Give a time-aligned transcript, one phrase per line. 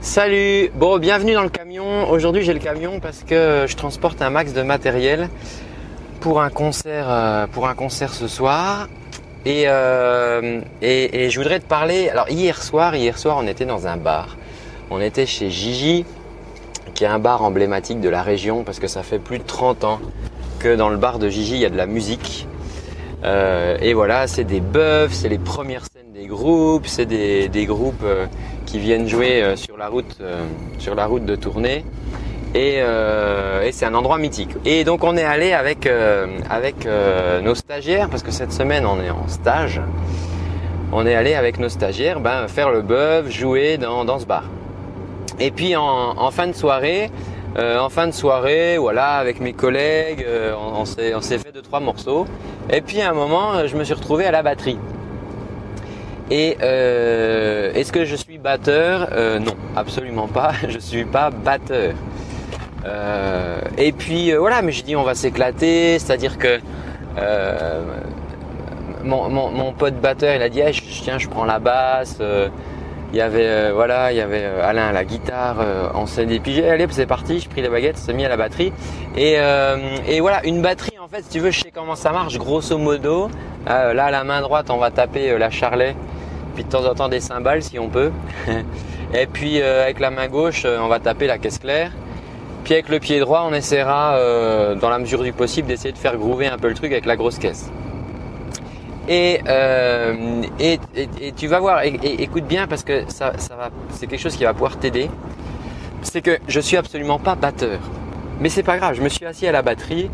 [0.00, 2.08] Salut Bon, bienvenue dans le camion.
[2.08, 5.28] Aujourd'hui, j'ai le camion parce que je transporte un max de matériel
[6.20, 7.46] pour un concert, euh,
[8.12, 8.88] ce soir.
[9.44, 12.10] Et, euh, et, je voudrais te parler.
[12.10, 14.36] Alors, hier soir, hier soir, on était dans un bar.
[14.90, 16.04] On était chez Gigi,
[16.94, 19.82] qui est un bar emblématique de la région parce que ça fait plus de 30
[19.82, 20.00] ans
[20.60, 22.46] que dans le bar de Gigi, il y a de la musique.
[23.24, 28.26] Euh, et voilà, c'est des bœufs, c'est les premières des groupes, c'est des, groupes euh,
[28.66, 30.42] qui viennent jouer euh, sur la route, euh,
[30.78, 31.84] sur la route de tournée.
[32.54, 32.80] Et,
[33.72, 34.50] c'est un endroit mythique.
[34.64, 35.86] Et donc on est allé avec
[37.44, 39.82] nos stagiaires parce que cette semaine on est en stage.
[40.90, 44.44] On est allé avec nos stagiaires ben, faire le bœuf, jouer dans, dans ce bar.
[45.38, 47.10] Et puis en, fin de soirée,
[47.56, 50.26] en fin de soirée, voilà, avec mes collègues,
[50.58, 52.26] on, on s'est fait deux trois morceaux.
[52.70, 54.78] Et puis à un moment, je me suis retrouvé à la batterie.
[56.30, 59.08] Et euh, est-ce que je suis batteur?
[59.12, 60.52] Euh, Non, absolument pas.
[60.68, 61.94] Je suis pas batteur.
[62.86, 66.60] Euh, et puis voilà, mais je dis on va s'éclater, c'est-à-dire que
[69.04, 72.18] mon, pote batteur, il a dit, Eh, je- je- tiens, je prends la basse.
[73.12, 75.56] il y avait voilà, il y avait Alain à la guitare,
[75.94, 78.36] on s'est dit, puis allez, c'est parti, j'ai pris les baguettes, s'est mis à la
[78.36, 78.72] batterie.
[79.16, 79.36] Et,
[80.06, 82.76] et voilà, une batterie, en fait, si tu veux, je sais comment ça marche, grosso
[82.78, 83.28] modo.
[83.66, 85.96] Là, la main droite, on va taper la charlet,
[86.64, 88.10] de temps en temps des cymbales si on peut.
[89.14, 91.92] et puis euh, avec la main gauche, euh, on va taper la caisse claire.
[92.64, 95.98] Puis avec le pied droit, on essaiera, euh, dans la mesure du possible, d'essayer de
[95.98, 97.70] faire groover un peu le truc avec la grosse caisse.
[99.08, 99.40] Et,
[101.36, 104.52] tu vas voir, et, écoute bien parce que ça va, c'est quelque chose qui va
[104.52, 105.08] pouvoir t'aider.
[106.02, 107.78] C'est que je suis absolument pas batteur,
[108.38, 108.94] mais c'est pas grave.
[108.94, 110.10] Je me suis assis à la batterie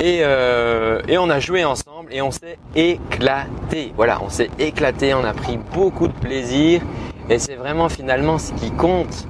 [0.00, 3.92] et, euh, et on a joué ensemble et on s'est éclaté.
[3.96, 6.82] Voilà, on s'est éclaté, on a pris beaucoup de plaisir
[7.30, 9.26] et c'est vraiment finalement ce qui compte.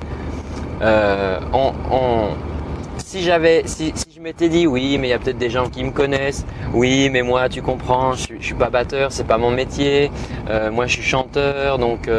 [0.83, 1.39] Euh,
[2.99, 5.85] si j'avais, si, je m'étais dit oui, mais il y a peut-être des gens qui
[5.85, 6.45] me connaissent.
[6.75, 10.11] Oui, mais moi, tu comprends, je, je suis pas batteur, c'est pas mon métier.
[10.51, 12.11] Euh, moi, je suis chanteur, donc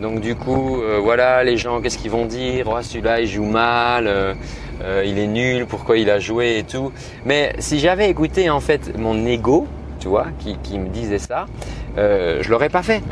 [0.00, 2.66] donc du coup, voilà, les gens, qu'est-ce qu'ils vont dire?
[2.68, 4.36] Oh, celui-là, il joue mal.
[4.82, 6.92] Euh, il est nul, pourquoi il a joué et tout.
[7.24, 9.66] Mais si j'avais écouté en fait mon ego,
[10.00, 10.26] tu vois,
[10.62, 11.46] qui, me disait ça,
[11.96, 13.02] euh, je l'aurais pas fait.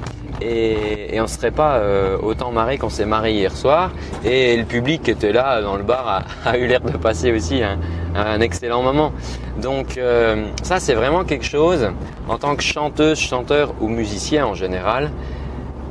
[0.41, 3.93] Et, on serait pas euh, autant marré qu'on s'est marré hier soir.
[4.25, 7.63] Et le public qui était là dans le bar a, eu l'air de passer aussi
[7.63, 7.79] un,
[8.15, 9.13] un excellent moment.
[9.61, 11.91] Donc euh, ça c'est vraiment quelque chose
[12.29, 15.11] en tant que chanteuse, chanteur ou musicien en général,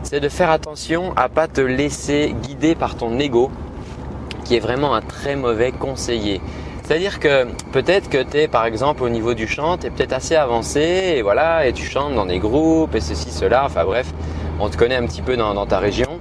[0.04, 3.52] c'est de faire attention à pas te laisser guider par ton ego
[4.52, 6.42] qui est vraiment un très mauvais conseiller.
[6.84, 10.12] C'est-à-dire que peut-être que tu es par exemple au niveau du chant, tu es peut-être
[10.12, 14.12] assez avancé et voilà, et tu chantes dans des groupes et ceci, cela, enfin bref,
[14.60, 16.20] on te connaît un petit peu dans, ta région.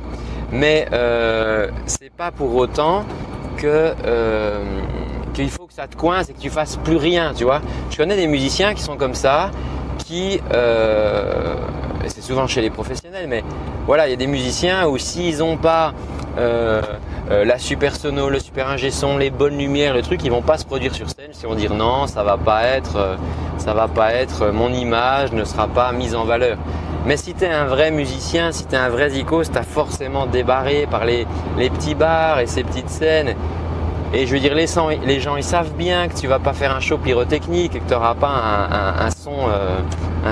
[0.52, 3.04] Mais euh, c'est pas pour autant
[3.56, 4.62] que euh,
[5.34, 7.60] qu'il faut que ça te coince et que tu fasses plus rien, tu vois.
[7.90, 9.50] Je connais des musiciens qui sont comme ça,
[9.98, 11.56] qui euh,
[12.06, 13.42] c'est souvent chez les professionnels, mais
[13.86, 15.94] voilà, il y a des musiciens où s'ils n'ont pas
[16.38, 16.80] euh,
[17.30, 20.42] euh, la super sono, le super ingé son, les bonnes lumières, le truc, ils vont
[20.42, 21.30] pas se produire sur scène.
[21.40, 23.16] Ils vont dire non, ça va pas être, euh,
[23.58, 26.56] ça va pas être, euh, mon image ne sera pas mise en valeur.
[27.06, 29.62] Mais si tu es un vrai musicien, si tu es un vrai zikos, tu as
[29.62, 31.26] forcément débarré par les,
[31.56, 33.34] les petits bars et ces petites scènes.
[34.12, 36.52] Et je veux dire, les, gens- les gens, ils savent bien que tu vas pas
[36.52, 39.48] faire un show pyrotechnique et que tu n'auras pas un, son,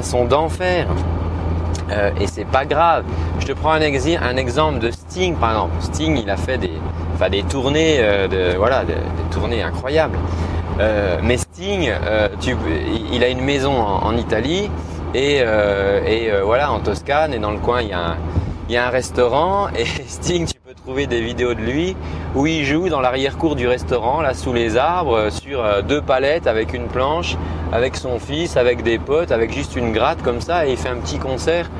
[0.02, 0.88] son d'enfer.
[1.90, 3.04] Euh, et c'est pas grave.
[3.38, 5.74] Je te prends un, exi- un exemple de Sting, par exemple.
[5.80, 6.72] Sting, il a fait des,
[7.14, 8.94] enfin, des tournées, euh, voilà, des,
[9.30, 10.18] tournées incroyables.
[10.80, 12.28] Euh, mais Sting, euh,
[13.12, 14.70] il- a une maison en, Italie
[15.14, 15.42] et,
[16.44, 18.16] voilà, en Toscane et dans le coin, il y a un,
[18.68, 21.96] il y a un restaurant et Sting, tu peux trouver des vidéos de lui
[22.34, 26.74] où il joue dans l'arrière-cour du restaurant, là sous les arbres, sur deux palettes avec
[26.74, 27.36] une planche,
[27.72, 30.90] avec son fils, avec des potes, avec juste une gratte comme ça et il fait
[30.90, 31.70] un petit concert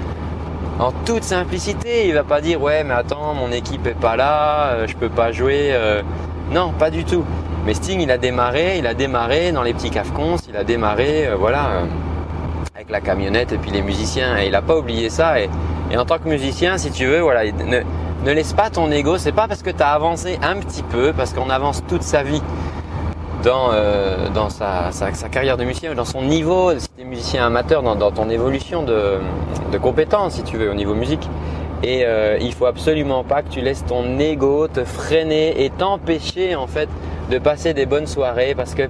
[0.79, 2.09] en toute simplicité.
[2.09, 5.09] Il va pas dire ouais mais attends mon équipe est pas là, euh, je peux
[5.09, 5.71] pas jouer.
[5.73, 6.03] euh.
[6.53, 7.25] Non, pas du tout.
[7.67, 11.27] Mais Sting il a démarré, il a démarré dans les petits cafcons, il a démarré
[11.27, 11.83] euh, voilà
[12.75, 15.51] avec la camionnette et puis les musiciens et il a pas oublié ça et,
[15.97, 17.81] en tant que musicien si tu veux voilà ne,
[18.25, 21.13] ne laisse pas ton ego, c'est pas parce que tu as avancé un petit peu,
[21.17, 22.43] parce qu'on avance toute sa vie
[23.49, 28.11] dans, euh, sa, carrière de musicien, dans son niveau, si tu es musicien amateur, dans,
[28.11, 29.15] ton évolution de,
[29.73, 31.27] de compétences, si tu veux, au niveau musique.
[31.83, 36.57] Et euh, il faut absolument pas que tu laisses ton ego te freiner et t'empêcher
[36.57, 36.89] en fait
[37.31, 38.89] de passer des bonnes soirées parce que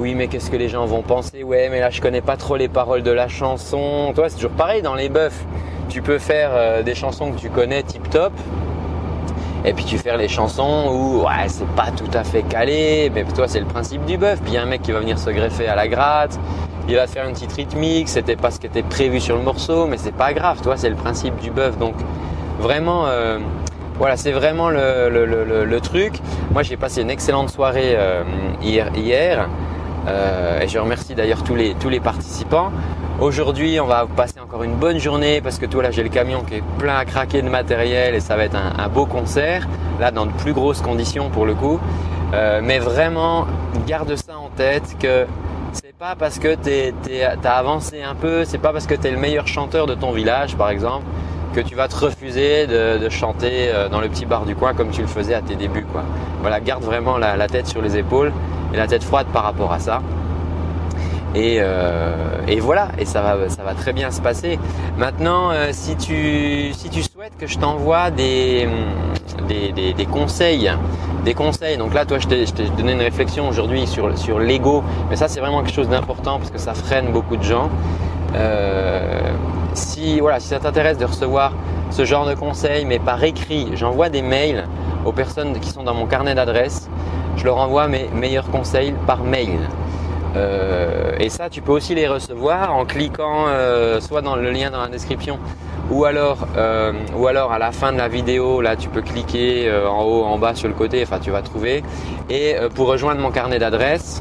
[0.00, 1.44] oui mais qu'est-ce que les gens vont penser?
[1.44, 4.12] Ouais mais là je connais pas trop les paroles de la chanson.
[4.16, 5.44] Toi c'est toujours pareil dans les buffs.
[5.88, 8.32] Tu peux faire euh, des chansons que tu connais tip top
[9.66, 13.24] Et puis tu fais les chansons où ouais, c'est pas tout à fait calé, mais
[13.24, 14.40] toi c'est le principe du bœuf.
[14.40, 16.38] Puis il y a un mec qui va venir se greffer à la gratte,
[16.88, 19.88] il va faire une petite rythmique, c'était pas ce qui était prévu sur le morceau,
[19.88, 21.76] mais c'est pas grave, toi c'est le principe du bœuf.
[21.78, 21.94] Donc
[22.60, 23.40] vraiment, euh,
[23.98, 26.20] voilà, c'est vraiment le, truc.
[26.52, 28.22] Moi j'ai passé une excellente soirée euh,
[28.62, 29.48] hier, hier
[30.06, 32.70] euh, et je remercie d'ailleurs tous les, tous les participants.
[33.18, 36.42] Aujourd'hui, on va passer encore une bonne journée parce que toi là, j'ai le camion
[36.42, 39.66] qui est plein à craquer de matériel et ça va être un, beau concert.
[39.98, 41.80] Là, dans de plus grosses conditions pour le coup.
[42.34, 43.46] Euh, mais vraiment,
[43.86, 45.24] garde ça en tête que
[45.72, 49.10] c'est pas parce que tu as avancé un peu, c'est pas parce que tu es
[49.10, 51.06] le meilleur chanteur de ton village, par exemple,
[51.54, 54.90] que tu vas te refuser de, chanter euh, dans le petit bar du coin comme
[54.90, 55.86] tu le faisais à tes débuts.
[56.42, 58.30] Voilà, garde vraiment la tête sur les épaules
[58.74, 60.02] et la tête froide par rapport à ça.
[61.34, 64.58] Euh, et, voilà, et ça va, ça va très bien se passer.
[64.96, 68.68] Maintenant, euh, si, tu, si tu souhaites que je t'envoie des,
[69.48, 70.70] des, conseils,
[71.24, 75.16] des conseils, donc là, toi, je t'ai donné une réflexion aujourd'hui sur, sur l'ego, mais
[75.16, 77.68] ça, c'est vraiment quelque chose d'important parce que ça freine beaucoup de gens.
[78.34, 79.20] Euh,
[79.74, 81.52] si, voilà, si ça t'intéresse de recevoir
[81.90, 84.66] ce genre de conseils, mais par écrit, j'envoie des mails
[85.04, 86.88] aux personnes qui sont dans mon carnet d'adresses.
[87.36, 89.60] Je leur envoie mes meilleurs conseils par mail.
[90.36, 94.70] Euh, et ça, tu peux aussi les recevoir en cliquant euh, soit dans le lien
[94.70, 95.38] dans la description
[95.90, 99.72] ou alors, euh, ou alors à la fin de la vidéo, là tu peux cliquer
[99.88, 101.84] en haut, en bas, sur le côté, enfin tu vas trouver.
[102.28, 104.20] Et pour rejoindre mon carnet d'adresses,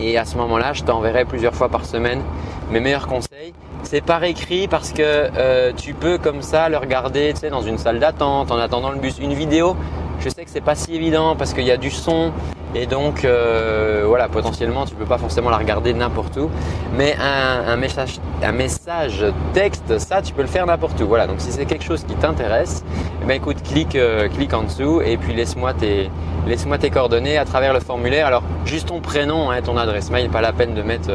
[0.00, 2.22] et à ce moment-là, je t'enverrai plusieurs fois par semaine
[2.70, 3.52] mes meilleurs conseils.
[3.82, 7.76] C'est par écrit parce que tu peux comme ça le regarder tu sais, dans une
[7.76, 9.18] salle d'attente, en attendant le bus.
[9.18, 9.76] Une vidéo,
[10.24, 12.32] je sais que c'est pas si évident parce qu'il y a du son
[12.74, 16.50] et donc euh, voilà, potentiellement tu peux pas forcément la regarder n'importe où.
[16.96, 21.06] Mais un, message, un message texte, ça tu peux le faire n'importe où.
[21.06, 22.84] Voilà, donc si c'est quelque chose qui t'intéresse,
[23.22, 26.10] eh ben écoute, clique, euh, clique en dessous et puis laisse-moi tes,
[26.46, 28.26] laisse-moi tes coordonnées à travers le formulaire.
[28.26, 31.12] Alors juste ton prénom, hein, ton adresse mail, pas la peine de mettre,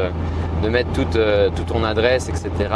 [0.62, 1.18] de mettre toute,
[1.56, 2.68] toute ton adresse, etc.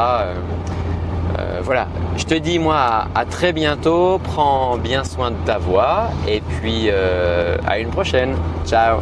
[1.64, 1.88] Voilà,
[2.18, 6.10] je te dis moi à, très bientôt, prends bien soin de ta voix.
[6.28, 8.36] Et puis euh, à une prochaine.
[8.66, 9.00] Ciao